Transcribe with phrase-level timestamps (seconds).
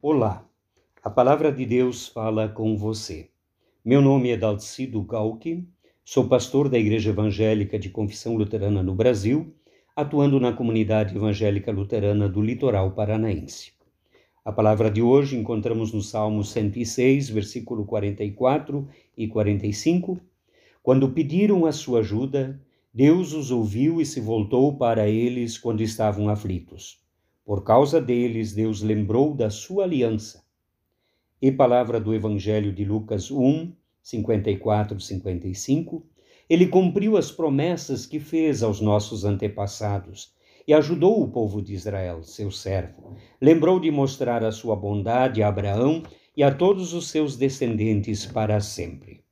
[0.00, 0.48] Olá,
[1.02, 3.30] a palavra de Deus fala com você.
[3.84, 5.66] Meu nome é Dalcido Galki,
[6.04, 9.52] sou pastor da Igreja Evangélica de Confissão Luterana no Brasil,
[9.96, 13.72] atuando na comunidade evangélica luterana do litoral paranaense.
[14.44, 20.20] A palavra de hoje encontramos no Salmo 106, versículo 44 e 45.
[20.80, 22.62] Quando pediram a sua ajuda,
[22.94, 27.07] Deus os ouviu e se voltou para eles quando estavam aflitos.
[27.48, 30.44] Por causa deles, Deus lembrou da sua aliança.
[31.40, 36.06] E palavra do Evangelho de Lucas 1, 54, 55,
[36.46, 40.34] ele cumpriu as promessas que fez aos nossos antepassados
[40.66, 43.16] e ajudou o povo de Israel, seu servo.
[43.40, 46.02] Lembrou de mostrar a sua bondade a Abraão
[46.36, 49.24] e a todos os seus descendentes para sempre.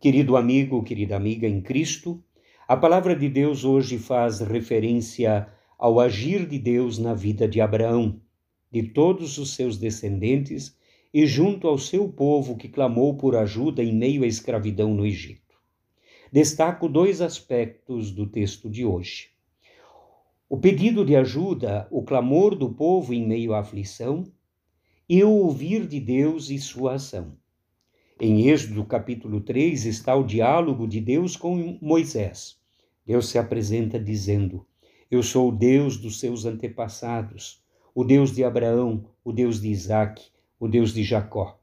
[0.00, 2.20] Querido amigo, querida amiga em Cristo,
[2.66, 8.20] a palavra de Deus hoje faz referência ao agir de Deus na vida de Abraão,
[8.70, 10.76] de todos os seus descendentes
[11.14, 15.56] e junto ao seu povo que clamou por ajuda em meio à escravidão no Egito.
[16.32, 19.30] Destaco dois aspectos do texto de hoje.
[20.50, 24.24] O pedido de ajuda, o clamor do povo em meio à aflição
[25.08, 27.36] e o ouvir de Deus e sua ação.
[28.20, 32.58] Em Êxodo capítulo 3 está o diálogo de Deus com Moisés.
[33.06, 34.66] Deus se apresenta dizendo:
[35.10, 37.62] eu sou o Deus dos seus antepassados,
[37.94, 40.22] o Deus de Abraão, o Deus de Isaac,
[40.60, 41.58] o Deus de Jacó.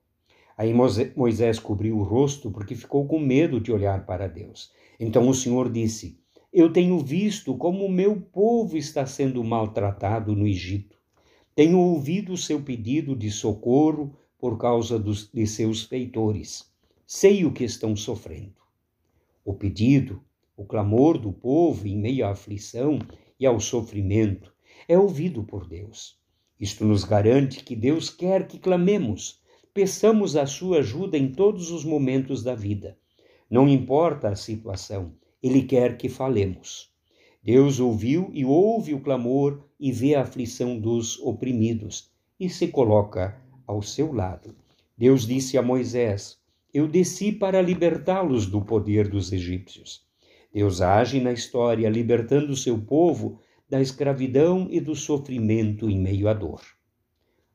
[0.58, 0.74] Aí
[1.16, 4.72] Moisés cobriu o rosto porque ficou com medo de olhar para Deus.
[5.00, 6.18] Então o Senhor disse:
[6.52, 10.98] Eu tenho visto como o meu povo está sendo maltratado no Egito.
[11.54, 16.72] Tenho ouvido o seu pedido de socorro por causa dos, de seus feitores.
[17.06, 18.56] Sei o que estão sofrendo.
[19.44, 20.22] O pedido,
[20.58, 23.00] o clamor do povo em meio à aflição
[23.40, 24.54] e ao sofrimento
[24.88, 26.18] é ouvido por Deus.
[26.60, 29.42] Isto nos garante que Deus quer que clamemos,
[29.74, 32.98] peçamos a sua ajuda em todos os momentos da vida.
[33.50, 35.14] Não importa a situação,
[35.44, 36.90] Ele quer que falemos.
[37.44, 42.10] Deus ouviu e ouve o clamor e vê a aflição dos oprimidos
[42.40, 44.56] e se coloca ao seu lado.
[44.98, 46.40] Deus disse a Moisés:
[46.74, 50.05] Eu desci para libertá-los do poder dos egípcios.
[50.56, 56.34] Deus age na história, libertando seu povo da escravidão e do sofrimento em meio à
[56.34, 56.62] dor.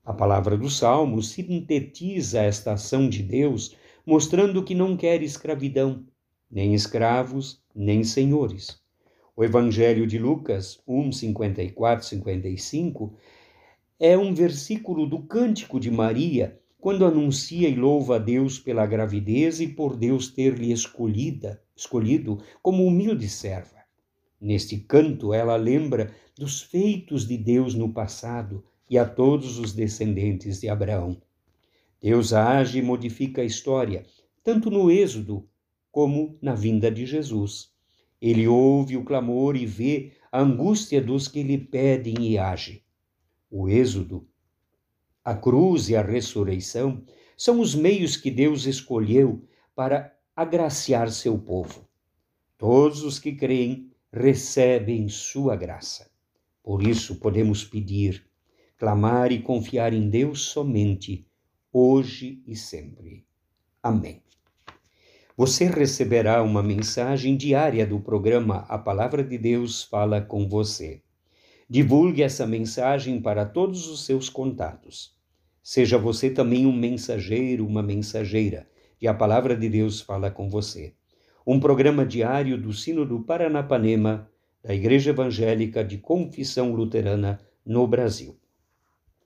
[0.05, 3.75] A palavra do Salmo sintetiza esta ação de Deus,
[4.05, 6.05] mostrando que não quer escravidão,
[6.51, 8.79] nem escravos, nem senhores.
[9.35, 13.15] O Evangelho de Lucas 1, 54, 55
[13.99, 19.61] é um versículo do Cântico de Maria, quando anuncia e louva a Deus pela gravidez
[19.61, 23.81] e por Deus ter lhe escolhida escolhido como humilde serva.
[24.41, 30.61] Neste canto, ela lembra dos feitos de Deus no passado e a todos os descendentes
[30.61, 31.21] de Abraão.
[32.01, 34.05] Deus age e modifica a história,
[34.45, 35.47] tanto no Êxodo
[35.91, 37.71] como na vinda de Jesus.
[38.21, 42.83] Ele ouve o clamor e vê a angústia dos que lhe pedem e age.
[43.51, 44.27] O Êxodo,
[45.25, 47.05] a cruz e a ressurreição
[47.37, 51.89] são os meios que Deus escolheu para agraciar seu povo.
[52.57, 56.11] Todos os que creem recebem sua graça.
[56.63, 58.27] Por isso podemos pedir,
[58.77, 61.27] clamar e confiar em Deus somente,
[61.73, 63.27] hoje e sempre.
[63.83, 64.23] Amém.
[65.37, 71.03] Você receberá uma mensagem diária do programa A Palavra de Deus Fala com Você.
[71.73, 75.15] Divulgue essa mensagem para todos os seus contatos.
[75.63, 78.69] Seja você também um mensageiro, uma mensageira
[79.01, 80.95] e a palavra de Deus fala com você.
[81.47, 84.29] Um programa diário do Sino do Paranapanema,
[84.65, 88.37] da Igreja Evangélica de Confissão Luterana no Brasil.